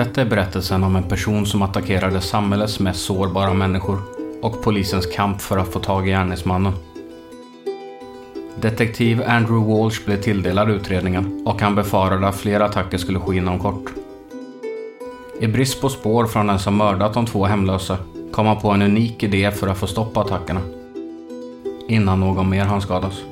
Detta 0.00 0.20
är 0.20 0.24
berättelsen 0.24 0.84
om 0.84 0.96
en 0.96 1.02
person 1.02 1.46
som 1.46 1.62
attackerade 1.62 2.20
samhällets 2.20 2.80
mest 2.80 3.04
sårbara 3.04 3.54
människor 3.54 4.02
och 4.42 4.62
polisens 4.62 5.06
kamp 5.06 5.40
för 5.40 5.58
att 5.58 5.72
få 5.72 5.78
tag 5.78 6.08
i 6.08 6.10
gärningsmannen. 6.10 6.72
Detektiv 8.60 9.22
Andrew 9.26 9.72
Walsh 9.72 10.04
blev 10.04 10.22
tilldelad 10.22 10.70
utredningen 10.70 11.42
och 11.46 11.60
han 11.60 11.74
befarade 11.74 12.28
att 12.28 12.36
fler 12.36 12.60
attacker 12.60 12.98
skulle 12.98 13.18
ske 13.18 13.36
inom 13.36 13.58
kort. 13.58 13.90
I 15.40 15.46
brist 15.46 15.80
på 15.80 15.88
spår 15.88 16.26
från 16.26 16.46
den 16.46 16.58
som 16.58 16.76
mördat 16.76 17.14
de 17.14 17.26
två 17.26 17.44
hemlösa 17.44 17.96
kom 18.32 18.46
han 18.46 18.60
på 18.60 18.70
en 18.70 18.82
unik 18.82 19.22
idé 19.22 19.50
för 19.50 19.68
att 19.68 19.78
få 19.78 19.86
stopp 19.86 20.14
på 20.14 20.20
attackerna. 20.20 20.60
Innan 21.88 22.20
någon 22.20 22.50
mer 22.50 22.64
hann 22.64 22.80
skadas. 22.80 23.22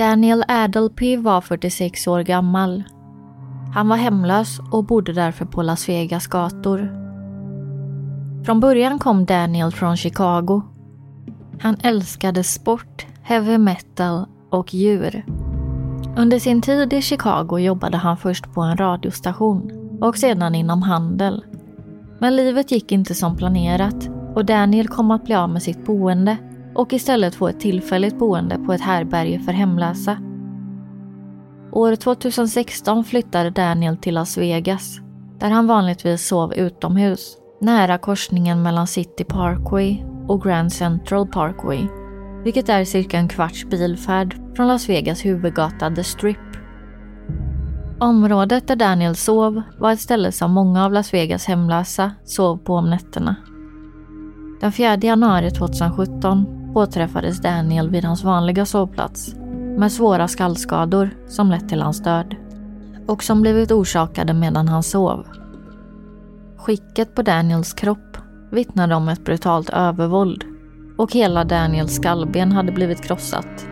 Daniel 0.00 0.44
Adelpy 0.48 1.16
var 1.16 1.40
46 1.40 2.06
år 2.06 2.20
gammal. 2.20 2.82
Han 3.74 3.88
var 3.88 3.96
hemlös 3.96 4.60
och 4.70 4.84
bodde 4.84 5.12
därför 5.12 5.44
på 5.44 5.62
Las 5.62 5.88
Vegas 5.88 6.26
gator. 6.26 6.92
Från 8.44 8.60
början 8.60 8.98
kom 8.98 9.24
Daniel 9.24 9.72
från 9.72 9.96
Chicago. 9.96 10.62
Han 11.60 11.76
älskade 11.82 12.44
sport, 12.44 13.06
heavy 13.22 13.58
metal 13.58 14.26
och 14.50 14.74
djur. 14.74 15.24
Under 16.16 16.38
sin 16.38 16.62
tid 16.62 16.92
i 16.92 17.02
Chicago 17.02 17.58
jobbade 17.58 17.96
han 17.96 18.16
först 18.16 18.52
på 18.52 18.60
en 18.60 18.76
radiostation 18.76 19.72
och 20.00 20.16
sedan 20.16 20.54
inom 20.54 20.82
handel. 20.82 21.44
Men 22.18 22.36
livet 22.36 22.72
gick 22.72 22.92
inte 22.92 23.14
som 23.14 23.36
planerat 23.36 24.08
och 24.34 24.44
Daniel 24.44 24.88
kom 24.88 25.10
att 25.10 25.24
bli 25.24 25.34
av 25.34 25.50
med 25.50 25.62
sitt 25.62 25.86
boende 25.86 26.36
och 26.74 26.92
istället 26.92 27.34
få 27.34 27.48
ett 27.48 27.60
tillfälligt 27.60 28.18
boende 28.18 28.58
på 28.58 28.72
ett 28.72 28.80
härberge 28.80 29.40
för 29.40 29.52
hemlösa. 29.52 30.18
År 31.72 31.96
2016 31.96 33.04
flyttade 33.04 33.50
Daniel 33.50 33.96
till 33.96 34.14
Las 34.14 34.38
Vegas 34.38 35.00
där 35.40 35.50
han 35.50 35.66
vanligtvis 35.66 36.26
sov 36.26 36.54
utomhus 36.54 37.36
nära 37.60 37.98
korsningen 37.98 38.62
mellan 38.62 38.86
City 38.86 39.24
Parkway 39.24 40.04
och 40.28 40.42
Grand 40.42 40.72
Central 40.72 41.26
Parkway 41.26 41.88
vilket 42.44 42.68
är 42.68 42.84
cirka 42.84 43.18
en 43.18 43.28
kvarts 43.28 43.64
bilfärd 43.64 44.56
från 44.56 44.68
Las 44.68 44.88
Vegas 44.88 45.24
huvudgata 45.24 45.90
The 45.90 46.04
Strip. 46.04 46.36
Området 48.00 48.68
där 48.68 48.76
Daniel 48.76 49.16
sov 49.16 49.62
var 49.78 49.92
ett 49.92 50.00
ställe 50.00 50.32
som 50.32 50.52
många 50.52 50.84
av 50.84 50.92
Las 50.92 51.14
Vegas 51.14 51.46
hemlösa 51.46 52.12
sov 52.24 52.56
på 52.56 52.74
om 52.74 52.90
nätterna. 52.90 53.36
Den 54.60 54.72
4 54.72 54.96
januari 54.96 55.50
2017 55.50 56.59
påträffades 56.74 57.40
Daniel 57.40 57.90
vid 57.90 58.04
hans 58.04 58.24
vanliga 58.24 58.66
sovplats 58.66 59.34
med 59.78 59.92
svåra 59.92 60.28
skallskador 60.28 61.10
som 61.28 61.50
lett 61.50 61.68
till 61.68 61.82
hans 61.82 62.02
död 62.02 62.36
och 63.06 63.22
som 63.22 63.42
blivit 63.42 63.70
orsakade 63.70 64.34
medan 64.34 64.68
han 64.68 64.82
sov. 64.82 65.26
Skicket 66.56 67.14
på 67.14 67.22
Daniels 67.22 67.72
kropp 67.72 68.16
vittnade 68.50 68.94
om 68.94 69.08
ett 69.08 69.24
brutalt 69.24 69.70
övervåld 69.70 70.44
och 70.98 71.12
hela 71.12 71.44
Daniels 71.44 71.94
skallben 71.94 72.52
hade 72.52 72.72
blivit 72.72 73.02
krossat. 73.02 73.66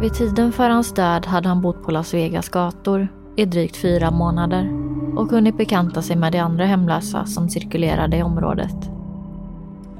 Vid 0.00 0.14
tiden 0.14 0.52
för 0.52 0.70
hans 0.70 0.94
död 0.94 1.26
hade 1.26 1.48
han 1.48 1.60
bott 1.60 1.82
på 1.82 1.90
Las 1.90 2.14
Vegas 2.14 2.48
gator 2.48 3.08
i 3.36 3.44
drygt 3.44 3.76
fyra 3.76 4.10
månader 4.10 4.68
och 5.16 5.30
hunnit 5.30 5.56
bekanta 5.56 6.02
sig 6.02 6.16
med 6.16 6.32
de 6.32 6.38
andra 6.38 6.64
hemlösa 6.64 7.24
som 7.24 7.48
cirkulerade 7.48 8.16
i 8.16 8.22
området. 8.22 8.95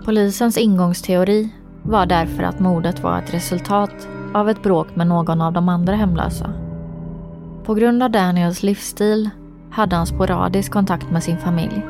Polisens 0.06 0.58
ingångsteori 0.58 1.52
var 1.82 2.06
därför 2.06 2.42
att 2.42 2.60
mordet 2.60 3.00
var 3.00 3.18
ett 3.18 3.34
resultat 3.34 4.08
av 4.34 4.48
ett 4.50 4.62
bråk 4.62 4.96
med 4.96 5.06
någon 5.06 5.40
av 5.40 5.52
de 5.52 5.68
andra 5.68 5.94
hemlösa. 5.94 6.52
På 7.64 7.74
grund 7.74 8.02
av 8.02 8.10
Daniels 8.10 8.62
livsstil 8.62 9.30
hade 9.70 9.96
han 9.96 10.06
sporadisk 10.06 10.72
kontakt 10.72 11.10
med 11.10 11.22
sin 11.22 11.38
familj 11.38 11.82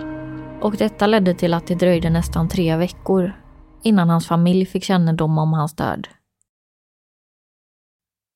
och 0.61 0.77
detta 0.77 1.07
ledde 1.07 1.35
till 1.35 1.55
att 1.55 1.67
det 1.67 1.75
dröjde 1.75 2.11
nästan 2.11 2.49
tre 2.49 2.77
veckor 2.77 3.33
innan 3.83 4.11
hans 4.11 4.27
familj 4.27 4.67
fick 4.67 4.85
kännedom 4.85 5.39
om 5.39 5.53
hans 5.53 5.77
död. 5.77 6.09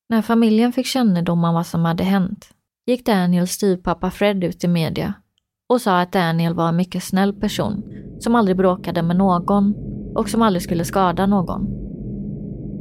När 0.09 0.21
familjen 0.21 0.73
fick 0.73 0.85
kännedom 0.85 1.43
om 1.43 1.53
vad 1.53 1.67
som 1.67 1.85
hade 1.85 2.03
hänt 2.03 2.49
gick 2.85 3.05
Daniels 3.05 3.51
styvpappa 3.51 4.11
Fred 4.11 4.43
ut 4.43 4.63
i 4.63 4.67
media 4.67 5.13
och 5.71 5.81
sa 5.81 6.01
att 6.01 6.11
Daniel 6.11 6.53
var 6.53 6.69
en 6.69 6.75
mycket 6.75 7.03
snäll 7.03 7.33
person 7.33 7.83
som 8.19 8.35
aldrig 8.35 8.57
bråkade 8.57 9.01
med 9.01 9.15
någon 9.15 9.75
och 10.15 10.29
som 10.29 10.41
aldrig 10.41 10.61
skulle 10.63 10.85
skada 10.85 11.25
någon. 11.25 11.67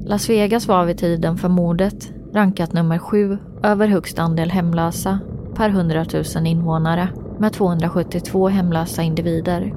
Las 0.07 0.31
Vegas 0.31 0.69
var 0.69 0.85
vid 0.85 0.99
tiden 0.99 1.37
för 1.37 1.49
mordet 1.49 2.13
rankat 2.35 2.73
nummer 2.73 2.99
sju 2.99 3.39
över 3.63 3.87
högst 3.87 4.19
andel 4.19 4.51
hemlösa 4.51 5.19
per 5.55 5.69
100 5.69 6.05
000 6.35 6.47
invånare 6.47 7.09
med 7.39 7.53
272 7.53 8.49
hemlösa 8.49 9.03
individer. 9.03 9.75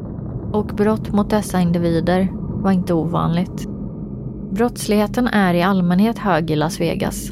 Och 0.54 0.68
brott 0.68 1.12
mot 1.12 1.30
dessa 1.30 1.60
individer 1.60 2.30
var 2.64 2.72
inte 2.72 2.94
ovanligt. 2.94 3.68
Brottsligheten 4.52 5.28
är 5.28 5.54
i 5.54 5.62
allmänhet 5.62 6.20
hög 6.20 6.52
i 6.52 6.56
Las 6.56 6.80
Vegas. 6.80 7.32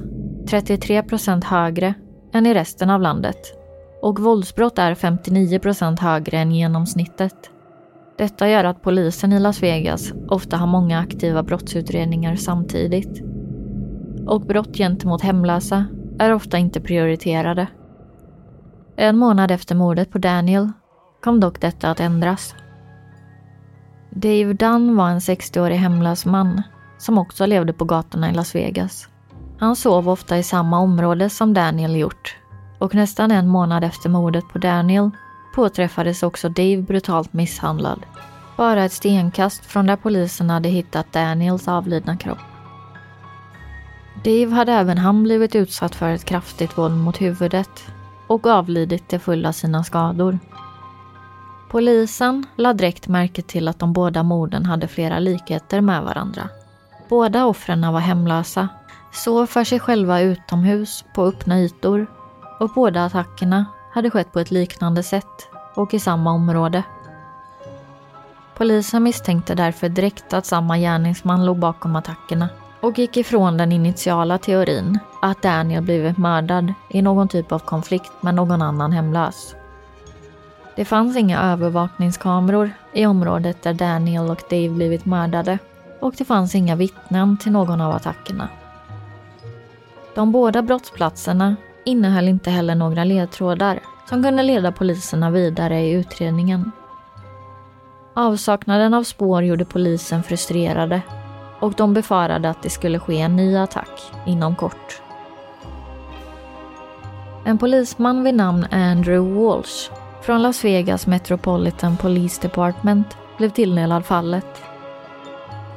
33 0.49 1.03
procent 1.03 1.43
högre 1.43 1.93
än 2.33 2.45
i 2.45 2.53
resten 2.53 2.89
av 2.89 3.01
landet. 3.01 3.60
Och 4.01 4.19
våldsbrott 4.19 4.79
är 4.79 4.95
59 4.95 5.59
procent 5.59 5.99
högre 5.99 6.37
än 6.37 6.51
genomsnittet. 6.51 7.35
Detta 8.17 8.49
gör 8.49 8.63
att 8.63 8.81
polisen 8.81 9.33
i 9.33 9.39
Las 9.39 9.63
Vegas 9.63 10.13
ofta 10.27 10.57
har 10.57 10.67
många 10.67 10.99
aktiva 10.99 11.43
brottsutredningar 11.43 12.35
samtidigt. 12.35 13.21
Och 14.27 14.41
brott 14.41 14.77
gentemot 14.77 15.21
hemlösa 15.21 15.85
är 16.19 16.33
ofta 16.33 16.57
inte 16.57 16.81
prioriterade. 16.81 17.67
En 18.95 19.17
månad 19.17 19.51
efter 19.51 19.75
mordet 19.75 20.11
på 20.11 20.17
Daniel 20.17 20.71
kom 21.23 21.39
dock 21.39 21.61
detta 21.61 21.91
att 21.91 21.99
ändras. 21.99 22.55
Dave 24.09 24.53
Dunn 24.53 24.95
var 24.95 25.09
en 25.09 25.19
60-årig 25.19 25.75
hemlös 25.75 26.25
man 26.25 26.61
som 26.97 27.17
också 27.17 27.45
levde 27.45 27.73
på 27.73 27.85
gatorna 27.85 28.31
i 28.31 28.33
Las 28.33 28.55
Vegas. 28.55 29.07
Han 29.59 29.75
sov 29.75 30.09
ofta 30.09 30.37
i 30.37 30.43
samma 30.43 30.79
område 30.79 31.29
som 31.29 31.53
Daniel 31.53 31.95
gjort 31.95 32.40
och 32.81 32.95
nästan 32.95 33.31
en 33.31 33.47
månad 33.47 33.83
efter 33.83 34.09
mordet 34.09 34.47
på 34.47 34.57
Daniel 34.57 35.09
påträffades 35.55 36.23
också 36.23 36.49
Dave 36.49 36.81
brutalt 36.81 37.33
misshandlad. 37.33 38.05
Bara 38.57 38.83
ett 38.83 38.91
stenkast 38.91 39.65
från 39.65 39.85
där 39.85 39.95
polisen 39.95 40.49
hade 40.49 40.69
hittat 40.69 41.13
Daniels 41.13 41.67
avlidna 41.67 42.17
kropp. 42.17 42.37
Dave 44.23 44.49
hade 44.49 44.71
även 44.71 44.97
han 44.97 45.23
blivit 45.23 45.55
utsatt 45.55 45.95
för 45.95 46.09
ett 46.09 46.25
kraftigt 46.25 46.77
våld 46.77 46.97
mot 46.97 47.21
huvudet 47.21 47.85
och 48.27 48.47
avlidit 48.47 49.07
till 49.07 49.19
följd 49.19 49.45
av 49.45 49.51
sina 49.51 49.83
skador. 49.83 50.39
Polisen 51.69 52.45
lade 52.55 52.77
direkt 52.77 53.07
märke 53.07 53.41
till 53.41 53.67
att 53.67 53.79
de 53.79 53.93
båda 53.93 54.23
morden 54.23 54.65
hade 54.65 54.87
flera 54.87 55.19
likheter 55.19 55.81
med 55.81 56.03
varandra. 56.03 56.49
Båda 57.09 57.45
offren 57.45 57.93
var 57.93 57.99
hemlösa, 57.99 58.69
sov 59.11 59.45
för 59.45 59.63
sig 59.63 59.79
själva 59.79 60.21
utomhus 60.21 61.05
på 61.13 61.25
öppna 61.25 61.59
ytor 61.59 62.07
och 62.61 62.69
båda 62.69 63.05
attackerna 63.05 63.65
hade 63.91 64.09
skett 64.09 64.31
på 64.31 64.39
ett 64.39 64.51
liknande 64.51 65.03
sätt 65.03 65.47
och 65.73 65.93
i 65.93 65.99
samma 65.99 66.31
område. 66.31 66.83
Polisen 68.57 69.03
misstänkte 69.03 69.55
därför 69.55 69.89
direkt 69.89 70.33
att 70.33 70.45
samma 70.45 70.77
gärningsman 70.77 71.45
låg 71.45 71.59
bakom 71.59 71.95
attackerna 71.95 72.49
och 72.81 72.99
gick 72.99 73.17
ifrån 73.17 73.57
den 73.57 73.71
initiala 73.71 74.37
teorin 74.37 74.99
att 75.21 75.41
Daniel 75.41 75.83
blivit 75.83 76.17
mördad 76.17 76.73
i 76.89 77.01
någon 77.01 77.27
typ 77.27 77.51
av 77.51 77.59
konflikt 77.59 78.11
med 78.21 78.35
någon 78.35 78.61
annan 78.61 78.91
hemlös. 78.91 79.55
Det 80.75 80.85
fanns 80.85 81.17
inga 81.17 81.41
övervakningskameror 81.41 82.71
i 82.93 83.05
området 83.05 83.63
där 83.63 83.73
Daniel 83.73 84.29
och 84.29 84.43
Dave 84.49 84.69
blivit 84.69 85.05
mördade 85.05 85.59
och 85.99 86.13
det 86.17 86.25
fanns 86.25 86.55
inga 86.55 86.75
vittnen 86.75 87.37
till 87.37 87.51
någon 87.51 87.81
av 87.81 87.95
attackerna. 87.95 88.49
De 90.15 90.31
båda 90.31 90.61
brottsplatserna 90.61 91.55
innehöll 91.85 92.27
inte 92.27 92.49
heller 92.49 92.75
några 92.75 93.03
ledtrådar 93.03 93.79
som 94.09 94.23
kunde 94.23 94.43
leda 94.43 94.71
poliserna 94.71 95.31
vidare 95.31 95.81
i 95.81 95.91
utredningen. 95.91 96.71
Avsaknaden 98.13 98.93
av 98.93 99.03
spår 99.03 99.43
gjorde 99.43 99.65
polisen 99.65 100.23
frustrerade 100.23 101.01
och 101.59 101.73
de 101.73 101.93
befarade 101.93 102.49
att 102.49 102.63
det 102.63 102.69
skulle 102.69 102.99
ske 102.99 103.19
en 103.21 103.35
ny 103.35 103.57
attack 103.57 104.11
inom 104.25 104.55
kort. 104.55 105.01
En 107.45 107.57
polisman 107.57 108.23
vid 108.23 108.35
namn 108.35 108.65
Andrew 108.71 109.41
Walsh 109.41 109.91
från 110.21 110.41
Las 110.41 110.65
Vegas 110.65 111.07
Metropolitan 111.07 111.97
Police 111.97 112.41
Department 112.41 113.17
blev 113.37 113.49
tilldelad 113.49 114.05
fallet. 114.05 114.63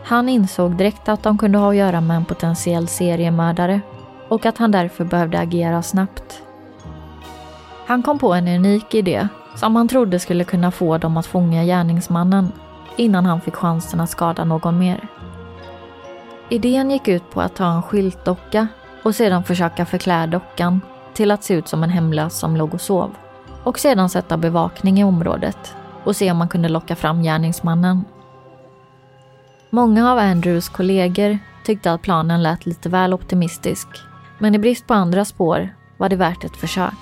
Han 0.04 0.28
insåg 0.28 0.76
direkt 0.76 1.08
att 1.08 1.22
de 1.22 1.38
kunde 1.38 1.58
ha 1.58 1.70
att 1.70 1.76
göra 1.76 2.00
med 2.00 2.16
en 2.16 2.24
potentiell 2.24 2.88
seriemördare 2.88 3.80
och 4.28 4.46
att 4.46 4.58
han 4.58 4.70
därför 4.70 5.04
behövde 5.04 5.38
agera 5.38 5.82
snabbt. 5.82 6.42
Han 7.86 8.02
kom 8.02 8.18
på 8.18 8.34
en 8.34 8.48
unik 8.48 8.94
idé 8.94 9.28
som 9.54 9.76
han 9.76 9.88
trodde 9.88 10.18
skulle 10.18 10.44
kunna 10.44 10.70
få 10.70 10.98
dem 10.98 11.16
att 11.16 11.26
fånga 11.26 11.64
gärningsmannen 11.64 12.52
innan 12.96 13.26
han 13.26 13.40
fick 13.40 13.54
chansen 13.54 14.00
att 14.00 14.10
skada 14.10 14.44
någon 14.44 14.78
mer. 14.78 15.08
Idén 16.48 16.90
gick 16.90 17.08
ut 17.08 17.30
på 17.30 17.40
att 17.40 17.56
ta 17.56 17.66
en 17.66 17.82
skyltdocka 17.82 18.68
och 19.02 19.14
sedan 19.14 19.44
försöka 19.44 19.86
förklä 19.86 20.26
dockan 20.26 20.80
till 21.14 21.30
att 21.30 21.44
se 21.44 21.54
ut 21.54 21.68
som 21.68 21.82
en 21.82 21.90
hemlös 21.90 22.38
som 22.38 22.56
låg 22.56 22.74
och 22.74 22.80
sov. 22.80 23.10
Och 23.64 23.78
sedan 23.78 24.08
sätta 24.08 24.36
bevakning 24.36 25.00
i 25.00 25.04
området 25.04 25.74
och 26.04 26.16
se 26.16 26.30
om 26.30 26.36
man 26.36 26.48
kunde 26.48 26.68
locka 26.68 26.96
fram 26.96 27.22
gärningsmannen. 27.22 28.04
Många 29.70 30.12
av 30.12 30.18
Andrews 30.18 30.68
kollegor 30.68 31.38
tyckte 31.64 31.92
att 31.92 32.02
planen 32.02 32.42
lät 32.42 32.66
lite 32.66 32.88
väl 32.88 33.14
optimistisk. 33.14 33.88
Men 34.44 34.54
i 34.54 34.58
brist 34.58 34.86
på 34.86 34.94
andra 34.94 35.24
spår 35.24 35.74
var 35.96 36.08
det 36.08 36.16
värt 36.16 36.44
ett 36.44 36.56
försök. 36.56 36.94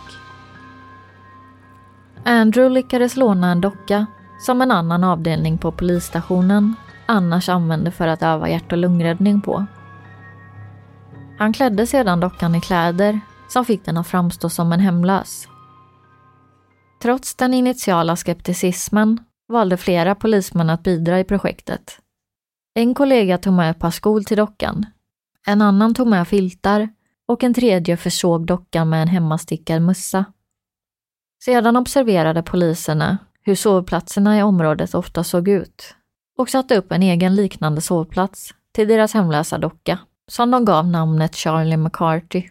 Andrew 2.25 2.75
lyckades 2.75 3.17
låna 3.17 3.53
en 3.53 3.61
docka 3.61 4.07
som 4.41 4.63
en 4.63 4.71
annan 4.71 5.05
avdelning 5.05 5.59
på 5.59 5.73
polisstationen 5.73 6.75
annars 7.07 7.49
använde 7.49 7.91
för 7.91 8.09
att 8.09 8.23
öva 8.23 8.49
hjärt 8.49 8.73
och 8.73 8.79
lungräddning 8.79 9.41
på. 9.41 9.67
Han 11.39 11.53
klädde 11.53 11.87
sedan 11.87 12.21
dockan 12.21 12.55
i 12.55 12.61
kläder 12.61 13.21
som 13.49 13.65
fick 13.65 13.85
den 13.85 13.97
att 13.97 14.07
framstå 14.07 14.49
som 14.49 14.73
en 14.73 14.81
hemlös. 14.81 15.49
Trots 17.03 17.35
den 17.35 17.55
initiala 17.55 18.17
skepticismen 18.17 19.25
valde 19.49 19.77
flera 19.77 20.15
polismän 20.15 20.71
att 20.71 20.83
bidra 20.83 21.21
i 21.21 21.25
projektet. 21.25 21.99
En 22.75 22.95
kollega 22.95 23.39
tog 23.39 23.53
med 23.53 23.71
ett 23.71 23.79
par 23.79 23.91
skor 23.91 24.21
till 24.21 24.37
dockan. 24.37 24.87
En 25.47 25.63
annan 25.63 25.95
tog 25.95 26.07
med 26.07 26.29
filtar 26.29 26.89
och 27.29 27.45
en 27.45 27.55
tredje 27.55 27.97
försåg 27.97 28.47
dockan 28.47 28.89
med 28.89 29.03
en 29.03 29.09
hemmastickad 29.09 29.83
mössa. 29.83 30.25
Sedan 31.45 31.77
observerade 31.77 32.43
poliserna 32.43 33.19
hur 33.43 33.55
sovplatserna 33.55 34.39
i 34.39 34.43
området 34.43 34.95
ofta 34.95 35.25
såg 35.25 35.49
ut 35.49 35.95
och 36.39 36.49
satte 36.49 36.77
upp 36.77 36.93
en 36.93 37.03
egen 37.03 37.35
liknande 37.35 37.81
sovplats 37.81 38.55
till 38.73 38.89
deras 38.89 39.15
hemlösa 39.15 39.59
docka 39.59 39.99
som 40.31 40.51
de 40.51 40.65
gav 40.65 40.87
namnet 40.89 41.35
Charlie 41.35 41.77
McCarthy. 41.77 42.49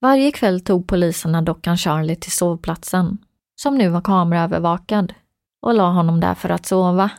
Varje 0.00 0.32
kväll 0.32 0.60
tog 0.60 0.86
poliserna 0.86 1.42
dockan 1.42 1.76
Charlie 1.76 2.16
till 2.16 2.32
sovplatsen, 2.32 3.18
som 3.56 3.78
nu 3.78 3.88
var 3.88 4.00
kameraövervakad, 4.00 5.14
och 5.62 5.74
la 5.74 5.90
honom 5.90 6.20
där 6.20 6.34
för 6.34 6.48
att 6.48 6.66
sova. 6.66 7.10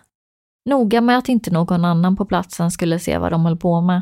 Noga 0.66 1.02
med 1.02 1.18
att 1.18 1.30
inte 1.30 1.52
någon 1.52 1.86
annan 1.86 2.16
på 2.16 2.26
platsen 2.26 2.72
skulle 2.72 3.00
se 3.00 3.18
vad 3.18 3.32
de 3.32 3.46
höll 3.46 3.58
på 3.58 3.82
med. 3.82 4.02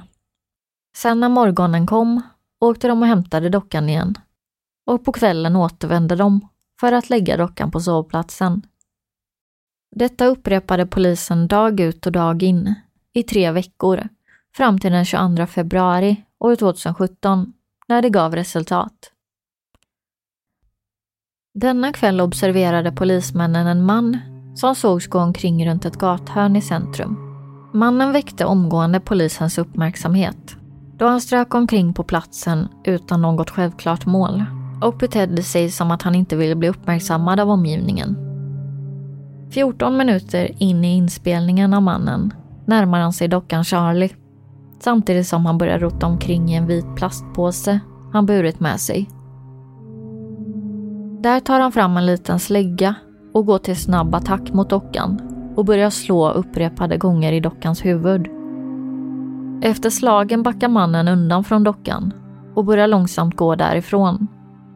Sen 1.02 1.20
när 1.20 1.30
morgonen 1.30 1.88
kom 1.88 2.22
åkte 2.60 2.88
de 2.88 3.02
och 3.02 3.08
hämtade 3.08 3.50
dockan 3.50 3.90
igen. 3.90 4.16
Och 4.86 5.06
på 5.06 5.12
kvällen 5.12 5.56
återvände 5.56 6.16
de 6.16 6.48
för 6.80 6.92
att 6.92 7.10
lägga 7.10 7.38
dockan 7.38 7.72
på 7.72 7.80
sovplatsen. 7.80 8.62
Detta 9.96 10.26
upprepade 10.26 10.86
polisen 10.86 11.48
dag 11.48 11.80
ut 11.80 12.06
och 12.06 12.12
dag 12.12 12.44
in 12.44 12.76
i 13.14 13.24
tre 13.24 13.52
veckor 13.52 14.08
fram 14.56 14.80
till 14.80 14.92
den 14.92 15.06
22 15.06 15.46
februari 15.46 16.24
år 16.40 16.56
2017 16.56 17.54
när 17.88 18.02
det 18.02 18.10
gav 18.10 18.36
resultat. 18.36 19.12
Denna 21.54 21.94
kväll 21.94 22.22
observerade 22.22 22.92
polismännen 22.92 23.68
en 23.68 23.86
man 23.86 24.18
som 24.56 24.76
sågs 24.76 25.08
gå 25.08 25.20
omkring 25.20 25.70
runt 25.70 25.86
ett 25.86 25.98
gathörn 25.98 26.56
i 26.56 26.62
centrum. 26.62 27.18
Mannen 27.74 28.12
väckte 28.12 28.46
omgående 28.46 29.00
polisens 29.00 29.58
uppmärksamhet 29.58 30.57
då 30.98 31.06
han 31.06 31.22
strök 31.22 31.56
omkring 31.56 31.94
på 31.94 32.04
platsen 32.04 32.68
utan 32.84 33.22
något 33.22 33.50
självklart 33.50 34.06
mål 34.06 34.44
och 34.82 34.98
betedde 34.98 35.44
sig 35.44 35.72
som 35.72 35.92
att 35.92 36.02
han 36.02 36.16
inte 36.16 36.36
ville 36.36 36.56
bli 36.56 36.70
uppmärksammad 36.70 37.40
av 37.40 37.50
omgivningen. 37.50 38.18
14 39.52 39.98
minuter 39.98 40.52
in 40.64 40.86
i 40.86 40.96
inspelningen 40.96 41.74
av 41.74 41.82
mannen 41.82 42.34
närmar 42.66 43.00
han 43.00 43.14
sig 43.14 43.28
dockan 43.28 43.64
Charlie 43.64 44.16
samtidigt 44.80 45.28
som 45.28 45.46
han 45.46 45.58
börjar 45.58 45.80
rota 45.80 46.08
omkring 46.08 46.50
i 46.50 46.56
en 46.56 46.68
vit 46.68 46.96
plastpåse 46.96 47.80
han 48.14 48.26
burit 48.26 48.60
med 48.60 48.80
sig. 48.80 49.10
Där 51.20 51.40
tar 51.40 51.60
han 51.60 51.72
fram 51.72 51.98
en 51.98 52.06
liten 52.06 52.40
slägga 52.40 52.96
och 53.34 53.46
går 53.46 53.58
till 53.58 53.76
snabb 53.76 54.16
attack 54.16 54.54
mot 54.54 54.70
dockan 54.70 55.22
och 55.56 55.66
börjar 55.66 55.90
slå 55.90 56.32
upprepade 56.32 56.98
gånger 56.98 57.34
i 57.34 57.40
dockans 57.40 57.86
huvud. 57.86 58.37
Efter 59.62 59.90
slagen 59.90 60.44
backar 60.44 60.68
mannen 60.68 61.08
undan 61.08 61.44
från 61.44 61.64
dockan 61.64 62.14
och 62.56 62.66
börjar 62.66 62.88
långsamt 62.88 63.36
gå 63.36 63.56
därifrån, 63.56 64.28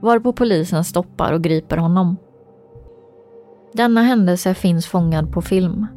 varpå 0.01 0.33
polisen 0.33 0.85
stoppar 0.85 1.33
och 1.33 1.43
griper 1.43 1.77
honom. 1.77 2.17
Denna 3.73 4.01
händelse 4.01 4.55
finns 4.55 4.87
fångad 4.87 5.33
på 5.33 5.41
film 5.41 5.87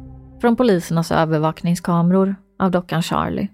från 0.41 0.55
polisernas 0.55 1.11
övervakningskameror 1.11 2.35
av 2.59 2.71
dockan 2.71 3.03
Charlie. 3.03 3.47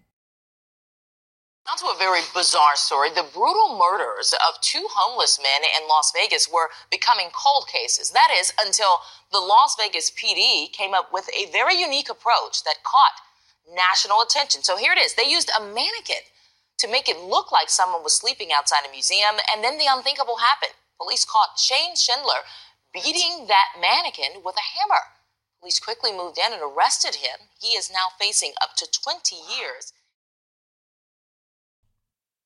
Now 1.68 1.76
to 1.82 1.88
a 1.96 1.98
very 2.08 2.24
bizarre 2.40 2.78
story. 2.88 3.10
The 3.22 3.28
brutal 3.38 3.70
murders 3.84 4.30
of 4.48 4.54
two 4.72 4.86
homeless 5.00 5.34
men 5.48 5.62
in 5.76 5.84
Las 5.94 6.10
Vegas 6.20 6.44
were 6.56 6.68
becoming 6.96 7.30
cold 7.44 7.66
cases. 7.78 8.06
That 8.20 8.32
is, 8.40 8.48
until 8.66 8.94
the 9.36 9.44
Las 9.54 9.72
Vegas 9.82 10.08
PD 10.20 10.44
came 10.80 10.94
up 11.00 11.08
with 11.16 11.28
a 11.42 11.44
very 11.58 11.76
unique 11.88 12.10
approach 12.16 12.56
that 12.68 12.78
caught 12.94 13.16
national 13.68 14.22
attention. 14.22 14.64
So 14.64 14.78
here 14.78 14.94
it 14.94 15.00
is. 15.00 15.14
They 15.14 15.30
used 15.30 15.50
a 15.54 15.62
mannequin 15.62 16.24
to 16.80 16.88
make 16.88 17.08
it 17.08 17.20
look 17.20 17.52
like 17.52 17.70
someone 17.70 18.04
was 18.04 18.18
sleeping 18.18 18.50
outside 18.52 18.86
a 18.88 18.92
museum, 18.92 19.38
and 19.54 19.64
then 19.64 19.78
the 19.78 19.90
unthinkable 19.90 20.38
happened. 20.42 20.74
Police 20.98 21.26
caught 21.26 21.58
Shane 21.58 21.96
Schindler 21.96 22.42
beating 22.94 23.48
that 23.48 23.78
mannequin 23.80 24.44
with 24.46 24.58
a 24.58 24.70
hammer. 24.76 25.04
Police 25.60 25.80
quickly 25.80 26.12
moved 26.12 26.38
in 26.38 26.54
and 26.54 26.62
arrested 26.62 27.16
him. 27.26 27.54
He 27.62 27.78
is 27.78 27.90
now 27.90 28.08
facing 28.18 28.54
up 28.62 28.76
to 28.78 28.86
20 28.90 29.36
years 29.36 29.94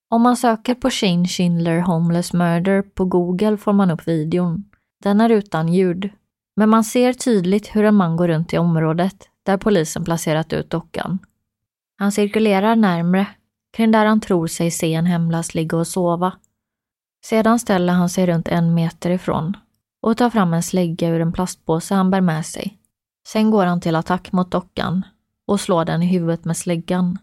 Om 0.10 0.22
man 0.22 0.38
söker 0.38 0.76
på 0.76 0.90
Shane 0.90 1.28
Schindler 1.28 1.80
Homeless 1.80 2.34
Murder 2.34 2.82
på 2.82 3.06
Google 3.06 3.58
får 3.58 3.74
man 3.74 3.92
upp 3.92 4.08
videon. 4.08 4.72
Den 5.04 5.22
är 5.22 5.30
utan 5.30 5.74
ljud. 5.74 6.10
Men 6.56 6.70
man 6.70 6.84
ser 6.84 7.14
tydligt 7.14 7.76
hur 7.76 7.84
en 7.86 7.96
man 7.96 8.18
går 8.18 8.28
runt 8.28 8.54
i 8.54 8.58
området 8.58 9.30
där 9.46 9.58
polisen 9.58 10.04
placerat 10.04 10.54
ut 10.54 10.70
dockan. 10.70 11.20
Han 11.98 12.12
cirkulerar 12.12 12.76
närmre, 12.76 13.28
kring 13.74 13.92
där 13.92 14.06
han 14.06 14.22
tror 14.22 14.48
sig 14.48 14.72
se 14.72 14.94
en 14.94 15.06
hemlös 15.06 15.56
ligga 15.56 15.78
och 15.78 15.88
sova. 15.88 16.34
Sedan 17.26 17.60
ställer 17.60 17.94
han 17.94 18.10
sig 18.10 18.26
runt 18.26 18.48
en 18.48 18.74
meter 18.74 19.10
ifrån 19.10 19.58
och 20.02 20.18
tar 20.18 20.30
fram 20.30 20.54
en 20.54 20.64
slägga 20.64 21.10
ur 21.10 21.22
en 21.22 21.34
plastpåse 21.34 21.96
han 21.96 22.12
bär 22.12 22.22
med 22.22 22.46
sig. 22.46 22.78
Sen 23.28 23.52
går 23.52 23.66
han 23.66 23.82
till 23.82 23.96
attack 23.96 24.32
mot 24.32 24.52
dockan 24.52 25.06
och 25.48 25.60
slår 25.60 25.86
den 25.86 26.04
i 26.04 26.06
huvudet 26.06 26.46
med 26.46 26.58
släggan. 26.58 27.18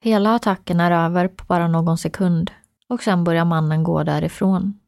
Hela 0.00 0.34
attacken 0.34 0.80
är 0.80 0.90
över 0.90 1.28
på 1.28 1.44
bara 1.44 1.68
någon 1.68 1.98
sekund 1.98 2.50
och 2.88 3.02
sen 3.02 3.24
börjar 3.24 3.44
mannen 3.44 3.84
gå 3.84 4.02
därifrån. 4.02 4.78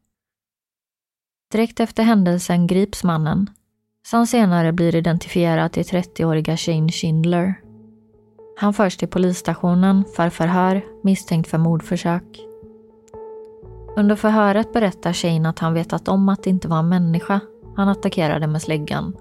Direkt 1.51 1.79
efter 1.79 2.03
händelsen 2.03 2.67
grips 2.67 3.03
mannen, 3.03 3.49
som 4.09 4.27
senare 4.27 4.73
blir 4.73 4.95
identifierad 4.95 5.71
till 5.71 5.83
30-åriga 5.83 6.57
Shane 6.57 6.89
Schindler. 6.89 7.59
Han 8.59 8.73
förs 8.73 8.97
till 8.97 9.07
polisstationen 9.07 10.05
för 10.15 10.29
förhör 10.29 10.81
misstänkt 11.03 11.49
för 11.49 11.57
mordförsök. 11.57 12.39
Under 13.95 14.15
förhöret 14.15 14.73
berättar 14.73 15.13
Shane 15.13 15.49
att 15.49 15.59
han 15.59 15.73
vetat 15.73 16.07
om 16.07 16.29
att 16.29 16.43
det 16.43 16.49
inte 16.49 16.67
var 16.67 16.79
en 16.79 16.89
människa 16.89 17.39
han 17.75 17.89
attackerade 17.89 18.47
med 18.47 18.61
släggan. 18.61 19.15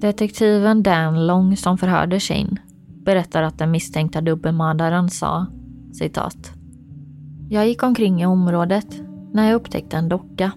Detektiven 0.00 0.82
Dan 0.82 1.26
Long 1.26 1.56
som 1.56 1.78
förhörde 1.78 2.20
Shane 2.20 2.56
berättar 3.04 3.42
att 3.42 3.58
den 3.58 3.70
misstänkta 3.70 4.20
dubbelmördaren 4.20 5.10
sa 5.10 5.46
citat. 5.92 6.52
Jag 7.48 7.68
gick 7.68 7.82
omkring 7.82 8.22
i 8.22 8.26
området 8.26 9.00
när 9.32 9.48
jag 9.48 9.54
upptäckte 9.54 9.96
en 9.96 10.08
docka. 10.08 10.52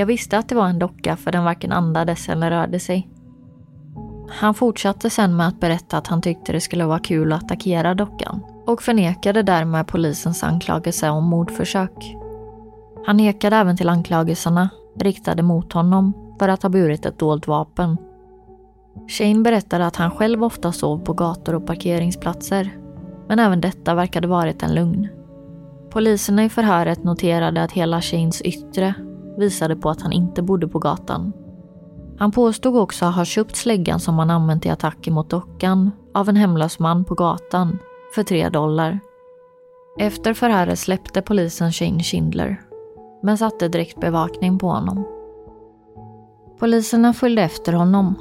Jag 0.00 0.06
visste 0.06 0.38
att 0.38 0.48
det 0.48 0.54
var 0.54 0.68
en 0.68 0.78
docka 0.78 1.16
för 1.16 1.32
den 1.32 1.44
varken 1.44 1.72
andades 1.72 2.28
eller 2.28 2.50
rörde 2.50 2.80
sig. 2.80 3.08
Han 4.28 4.54
fortsatte 4.54 5.10
sen 5.10 5.36
med 5.36 5.48
att 5.48 5.60
berätta 5.60 5.98
att 5.98 6.06
han 6.06 6.22
tyckte 6.22 6.52
det 6.52 6.60
skulle 6.60 6.84
vara 6.84 6.98
kul 6.98 7.32
att 7.32 7.44
attackera 7.44 7.94
dockan 7.94 8.40
och 8.66 8.82
förnekade 8.82 9.42
därmed 9.42 9.86
polisens 9.86 10.42
anklagelse 10.42 11.10
om 11.10 11.24
mordförsök. 11.24 12.16
Han 13.06 13.16
nekade 13.16 13.56
även 13.56 13.76
till 13.76 13.88
anklagelserna 13.88 14.68
riktade 15.00 15.42
mot 15.42 15.72
honom 15.72 16.36
för 16.38 16.48
att 16.48 16.62
ha 16.62 16.70
burit 16.70 17.06
ett 17.06 17.18
dolt 17.18 17.46
vapen. 17.46 17.96
Shane 19.08 19.42
berättade 19.42 19.86
att 19.86 19.96
han 19.96 20.10
själv 20.10 20.44
ofta 20.44 20.72
sov 20.72 20.98
på 20.98 21.12
gator 21.12 21.54
och 21.54 21.66
parkeringsplatser, 21.66 22.70
men 23.28 23.38
även 23.38 23.60
detta 23.60 23.94
verkade 23.94 24.28
varit 24.28 24.62
en 24.62 24.74
lugn. 24.74 25.08
Poliserna 25.90 26.44
i 26.44 26.48
förhöret 26.48 27.04
noterade 27.04 27.62
att 27.62 27.72
hela 27.72 28.00
Shanes 28.00 28.42
yttre 28.42 28.94
visade 29.40 29.76
på 29.76 29.90
att 29.90 30.02
han 30.02 30.12
inte 30.12 30.42
bodde 30.42 30.68
på 30.68 30.78
gatan. 30.78 31.32
Han 32.18 32.32
påstod 32.32 32.76
också 32.76 33.04
ha 33.04 33.24
köpt 33.24 33.56
släggan 33.56 34.00
som 34.00 34.18
han 34.18 34.30
använt 34.30 34.66
i 34.66 34.68
attacken 34.68 35.14
mot 35.14 35.30
dockan 35.30 35.90
av 36.14 36.28
en 36.28 36.36
hemlös 36.36 36.78
man 36.78 37.04
på 37.04 37.14
gatan 37.14 37.78
för 38.14 38.22
tre 38.22 38.48
dollar. 38.48 39.00
Efter 39.98 40.34
förhöret 40.34 40.78
släppte 40.78 41.22
polisen 41.22 41.72
Shane 41.72 42.02
Schindler 42.02 42.60
men 43.22 43.38
satte 43.38 43.68
direkt 43.68 44.00
bevakning 44.00 44.58
på 44.58 44.68
honom. 44.68 45.04
Poliserna 46.58 47.12
följde 47.12 47.42
efter 47.42 47.72
honom 47.72 48.14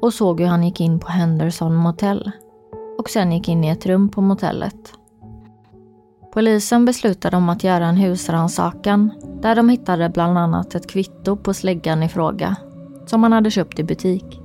och 0.00 0.14
såg 0.14 0.40
hur 0.40 0.46
han 0.46 0.64
gick 0.64 0.80
in 0.80 0.98
på 0.98 1.08
Henderson 1.08 1.74
Motel 1.74 2.30
och 2.98 3.10
sen 3.10 3.32
gick 3.32 3.48
in 3.48 3.64
i 3.64 3.68
ett 3.68 3.86
rum 3.86 4.08
på 4.08 4.20
motellet. 4.20 4.92
Polisen 6.36 6.84
beslutade 6.84 7.36
om 7.36 7.48
att 7.48 7.64
göra 7.64 7.86
en 7.86 7.96
husrannsakan 7.96 9.10
där 9.42 9.56
de 9.56 9.68
hittade 9.68 10.08
bland 10.08 10.38
annat 10.38 10.74
ett 10.74 10.86
kvitto 10.86 11.36
på 11.36 11.54
släggan 11.54 12.02
i 12.02 12.08
fråga 12.08 12.56
som 13.06 13.22
han 13.22 13.32
hade 13.32 13.50
köpt 13.50 13.78
i 13.78 13.84
butik. 13.84 14.40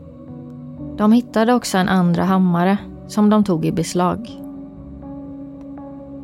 De 0.98 1.12
hittade 1.12 1.53
också 1.53 1.77
en 1.77 1.89
andra 1.89 2.24
hammare 2.24 2.77
som 3.07 3.29
de 3.29 3.43
tog 3.43 3.65
i 3.65 3.71
beslag. 3.71 4.29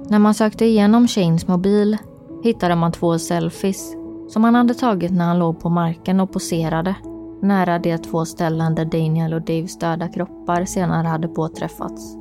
När 0.09 0.19
man 0.19 0.33
sökte 0.33 0.65
igenom 0.65 1.07
Shanes 1.07 1.47
mobil 1.47 1.97
hittade 2.43 2.75
man 2.75 2.91
två 2.91 3.19
selfies 3.19 3.93
som 4.29 4.43
han 4.43 4.55
hade 4.55 4.73
tagit 4.73 5.11
när 5.11 5.25
han 5.25 5.39
låg 5.39 5.59
på 5.59 5.69
marken 5.69 6.19
och 6.19 6.31
poserade 6.31 6.95
nära 7.41 7.79
de 7.79 7.97
två 7.97 8.25
ställen 8.25 8.75
där 8.75 8.85
Daniel 8.85 9.33
och 9.33 9.41
Daves 9.41 9.79
döda 9.79 10.07
kroppar 10.07 10.65
senare 10.65 11.07
hade 11.07 11.27
påträffats. 11.27 12.17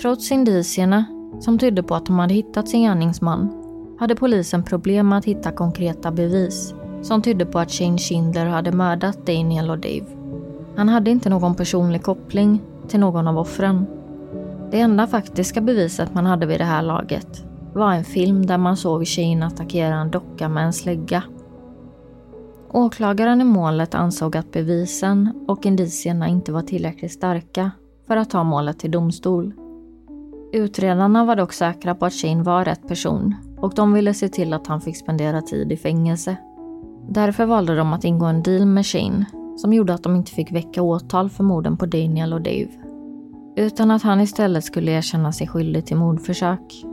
Trots 0.00 0.32
indicierna, 0.32 1.04
som 1.40 1.58
tydde 1.58 1.82
på 1.82 1.94
att 1.94 2.06
de 2.06 2.18
hade 2.18 2.34
hittat 2.34 2.68
sin 2.68 2.82
gärningsman, 2.82 3.48
hade 3.98 4.16
polisen 4.16 4.62
problem 4.62 5.08
med 5.08 5.18
att 5.18 5.24
hitta 5.24 5.52
konkreta 5.52 6.10
bevis 6.10 6.74
som 7.02 7.22
tydde 7.22 7.46
på 7.46 7.58
att 7.58 7.70
Shane 7.70 7.98
Schindler 7.98 8.46
hade 8.46 8.72
mördat 8.72 9.26
Daniel 9.26 9.70
och 9.70 9.78
Dave. 9.78 10.06
Han 10.76 10.88
hade 10.88 11.10
inte 11.10 11.30
någon 11.30 11.54
personlig 11.54 12.02
koppling 12.02 12.62
till 12.88 13.00
någon 13.00 13.28
av 13.28 13.38
offren. 13.38 13.86
Det 14.70 14.80
enda 14.80 15.06
faktiska 15.06 15.60
beviset 15.60 16.14
man 16.14 16.26
hade 16.26 16.46
vid 16.46 16.60
det 16.60 16.64
här 16.64 16.82
laget 16.82 17.44
var 17.72 17.92
en 17.92 18.04
film 18.04 18.46
där 18.46 18.58
man 18.58 18.76
såg 18.76 19.06
Shane 19.06 19.46
attackera 19.46 19.94
en 19.94 20.10
docka 20.10 20.48
med 20.48 20.64
en 20.64 20.72
slägga. 20.72 21.22
Åklagaren 22.72 23.40
i 23.40 23.44
målet 23.44 23.94
ansåg 23.94 24.36
att 24.36 24.52
bevisen 24.52 25.44
och 25.48 25.66
indicierna 25.66 26.28
inte 26.28 26.52
var 26.52 26.62
tillräckligt 26.62 27.12
starka 27.12 27.70
för 28.06 28.16
att 28.16 28.30
ta 28.30 28.44
målet 28.44 28.78
till 28.78 28.90
domstol. 28.90 29.52
Utredarna 30.52 31.24
var 31.24 31.36
dock 31.36 31.52
säkra 31.52 31.94
på 31.94 32.06
att 32.06 32.12
Shane 32.12 32.42
var 32.42 32.64
rätt 32.64 32.88
person 32.88 33.34
och 33.58 33.74
de 33.74 33.92
ville 33.92 34.14
se 34.14 34.28
till 34.28 34.52
att 34.52 34.66
han 34.66 34.80
fick 34.80 34.96
spendera 34.96 35.42
tid 35.42 35.72
i 35.72 35.76
fängelse. 35.76 36.36
Därför 37.08 37.46
valde 37.46 37.76
de 37.76 37.92
att 37.92 38.04
ingå 38.04 38.26
en 38.26 38.42
deal 38.42 38.66
med 38.66 38.86
Shane 38.86 39.24
som 39.56 39.72
gjorde 39.72 39.94
att 39.94 40.02
de 40.02 40.16
inte 40.16 40.32
fick 40.32 40.52
väcka 40.52 40.82
åtal 40.82 41.30
för 41.30 41.44
morden 41.44 41.76
på 41.76 41.86
Daniel 41.86 42.32
och 42.32 42.40
Dave. 42.40 42.68
Utan 43.56 43.90
att 43.90 44.02
han 44.02 44.20
istället 44.20 44.64
skulle 44.64 44.92
erkänna 44.92 45.32
sig 45.32 45.48
skyldig 45.48 45.86
till 45.86 45.96
mordförsök 45.96 46.84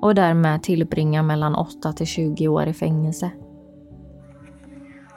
och 0.00 0.14
därmed 0.14 0.62
tillbringa 0.62 1.22
mellan 1.22 1.54
8 1.54 1.92
till 1.92 2.06
20 2.06 2.48
år 2.48 2.66
i 2.66 2.72
fängelse. 2.72 3.30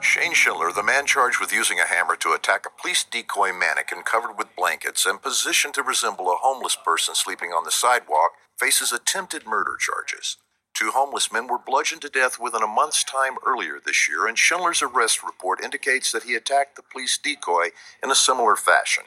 Shane 0.00 0.32
Schindler, 0.32 0.72
the 0.72 0.82
man 0.82 1.06
charged 1.06 1.40
with 1.40 1.52
using 1.52 1.80
a 1.80 1.86
hammer 1.86 2.16
to 2.16 2.32
attack 2.32 2.64
a 2.64 2.80
police 2.80 3.04
decoy 3.04 3.52
mannequin 3.52 4.02
covered 4.02 4.38
with 4.38 4.54
blankets 4.56 5.04
and 5.04 5.20
positioned 5.20 5.74
to 5.74 5.82
resemble 5.82 6.30
a 6.30 6.36
homeless 6.36 6.76
person 6.76 7.14
sleeping 7.14 7.50
on 7.50 7.64
the 7.64 7.70
sidewalk, 7.70 8.32
faces 8.56 8.92
attempted 8.92 9.46
murder 9.46 9.76
charges. 9.78 10.36
Two 10.72 10.92
homeless 10.92 11.32
men 11.32 11.48
were 11.48 11.58
bludgeoned 11.58 12.02
to 12.02 12.08
death 12.08 12.38
within 12.38 12.62
a 12.62 12.66
month's 12.68 13.02
time 13.02 13.34
earlier 13.44 13.80
this 13.84 14.08
year, 14.08 14.28
and 14.28 14.38
Schindler's 14.38 14.82
arrest 14.82 15.24
report 15.24 15.62
indicates 15.62 16.12
that 16.12 16.22
he 16.22 16.34
attacked 16.34 16.76
the 16.76 16.82
police 16.82 17.18
decoy 17.18 17.70
in 18.02 18.10
a 18.10 18.14
similar 18.14 18.54
fashion. 18.54 19.04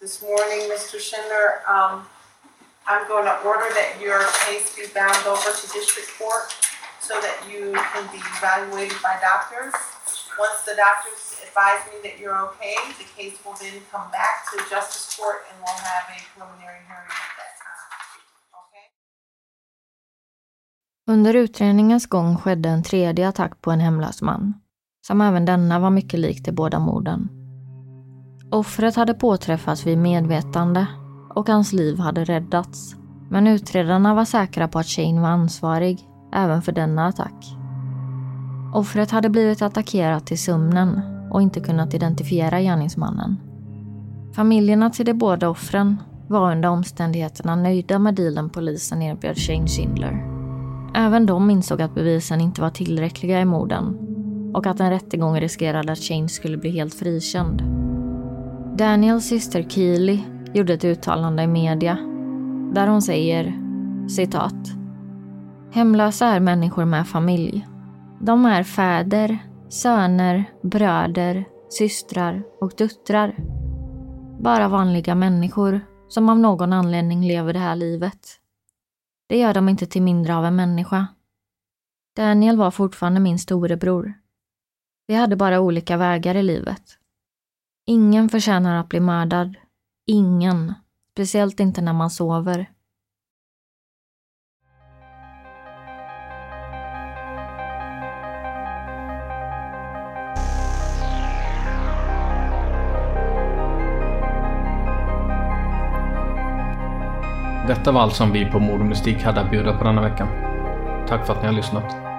This 0.00 0.22
morning, 0.22 0.68
Mr. 0.70 1.00
Schindler, 1.00 1.62
um, 1.66 2.06
I'm 2.86 3.08
going 3.08 3.24
to 3.24 3.38
order 3.42 3.72
that 3.74 3.96
your 4.00 4.20
case 4.46 4.76
be 4.76 4.84
bound 4.94 5.26
over 5.26 5.50
to 5.50 5.72
district 5.72 6.10
court 6.18 6.52
so 7.00 7.20
that 7.20 7.42
you 7.50 7.72
can 7.72 8.06
be 8.12 8.18
evaluated 8.36 8.98
by 9.02 9.18
doctors. 9.20 9.74
Once 10.46 10.60
the 10.68 10.76
doctors 10.86 11.22
advise 11.46 11.82
me 11.90 11.96
that 12.06 12.16
you're 12.20 12.40
okay, 12.48 12.76
the 13.02 13.08
case 13.16 13.36
will 13.44 13.56
then 13.62 13.76
come 13.92 14.06
back 14.18 14.34
to 14.48 14.56
justice 14.74 15.06
court 15.16 15.38
and 15.48 15.56
we'll 15.62 15.82
have 15.92 16.06
a 16.16 16.18
preliminary 16.30 16.82
hearing 16.88 17.12
at 17.26 17.32
that 17.40 17.52
time. 17.64 17.88
Okay? 18.60 18.86
Under 21.12 21.34
utredningens 21.34 22.06
gång 22.06 22.36
skedde 22.38 22.68
en 22.68 22.82
tredje 22.82 23.28
attack 23.28 23.60
på 23.60 23.70
en 23.70 23.80
hemlös 23.80 24.22
man, 24.22 24.54
som 25.06 25.20
även 25.20 25.44
denna 25.44 25.78
var 25.78 25.90
mycket 25.90 26.20
lik 26.20 26.44
de 26.44 26.52
båda 26.52 26.78
morden. 26.78 27.28
Offret 28.52 28.96
hade 28.96 29.14
påträffats 29.14 29.86
vid 29.86 29.98
medvetande 29.98 30.86
och 31.34 31.48
hans 31.48 31.72
liv 31.72 31.98
hade 31.98 32.24
räddats. 32.24 32.94
Men 33.30 33.46
utredarna 33.46 34.14
var 34.14 34.24
säkra 34.24 34.68
på 34.68 34.78
att 34.78 34.86
Shane 34.86 35.20
var 35.20 35.28
ansvarig 35.28 36.08
även 36.34 36.62
för 36.62 36.72
denna 36.72 37.06
attack. 37.06 37.59
Offret 38.72 39.10
hade 39.10 39.30
blivit 39.30 39.62
attackerat 39.62 40.32
i 40.32 40.36
sömnen 40.36 41.00
och 41.30 41.42
inte 41.42 41.60
kunnat 41.60 41.94
identifiera 41.94 42.60
gärningsmannen. 42.60 43.36
Familjerna 44.32 44.90
till 44.90 45.06
de 45.06 45.14
båda 45.14 45.48
offren 45.48 45.96
var 46.28 46.52
under 46.52 46.68
omständigheterna 46.68 47.56
nöjda 47.56 47.98
med 47.98 48.14
dealen 48.14 48.50
polisen 48.50 49.02
erbjöd 49.02 49.36
Shane 49.38 49.66
Schindler. 49.66 50.26
Även 50.94 51.26
de 51.26 51.50
insåg 51.50 51.82
att 51.82 51.94
bevisen 51.94 52.40
inte 52.40 52.60
var 52.60 52.70
tillräckliga 52.70 53.40
i 53.40 53.44
morden 53.44 53.98
och 54.54 54.66
att 54.66 54.80
en 54.80 54.90
rättegång 54.90 55.40
riskerade 55.40 55.92
att 55.92 55.98
Shane 55.98 56.28
skulle 56.28 56.56
bli 56.56 56.70
helt 56.70 56.94
frikänd. 56.94 57.62
Daniels 58.78 59.24
syster 59.24 59.62
Keely 59.62 60.18
gjorde 60.54 60.74
ett 60.74 60.84
uttalande 60.84 61.42
i 61.42 61.46
media 61.46 61.98
där 62.74 62.86
hon 62.86 63.02
säger 63.02 63.54
citat. 64.08 64.54
Hemlösa 65.72 66.26
är 66.26 66.40
människor 66.40 66.84
med 66.84 67.08
familj. 67.08 67.66
De 68.22 68.44
är 68.44 68.62
fäder, 68.62 69.38
söner, 69.68 70.44
bröder, 70.62 71.44
systrar 71.68 72.42
och 72.60 72.72
döttrar. 72.76 73.36
Bara 74.40 74.68
vanliga 74.68 75.14
människor 75.14 75.80
som 76.08 76.28
av 76.28 76.38
någon 76.38 76.72
anledning 76.72 77.28
lever 77.28 77.52
det 77.52 77.58
här 77.58 77.76
livet. 77.76 78.40
Det 79.28 79.38
gör 79.38 79.54
dem 79.54 79.68
inte 79.68 79.86
till 79.86 80.02
mindre 80.02 80.36
av 80.36 80.44
en 80.44 80.56
människa. 80.56 81.06
Daniel 82.16 82.56
var 82.56 82.70
fortfarande 82.70 83.20
min 83.20 83.38
storebror. 83.38 84.12
Vi 85.06 85.14
hade 85.14 85.36
bara 85.36 85.60
olika 85.60 85.96
vägar 85.96 86.34
i 86.34 86.42
livet. 86.42 86.82
Ingen 87.86 88.28
förtjänar 88.28 88.80
att 88.80 88.88
bli 88.88 89.00
mördad. 89.00 89.54
Ingen. 90.06 90.74
Speciellt 91.12 91.60
inte 91.60 91.80
när 91.80 91.92
man 91.92 92.10
sover. 92.10 92.70
Detta 107.70 107.92
var 107.92 108.00
allt 108.00 108.14
som 108.14 108.32
vi 108.32 108.44
på 108.44 108.58
Mord 108.58 108.80
och 108.80 108.86
Mystik 108.86 109.22
hade 109.22 109.40
att 109.40 109.50
bjuda 109.50 109.72
på 109.72 109.84
denna 109.84 110.02
veckan. 110.02 110.28
Tack 111.08 111.26
för 111.26 111.32
att 111.32 111.42
ni 111.42 111.46
har 111.46 111.54
lyssnat. 111.54 112.09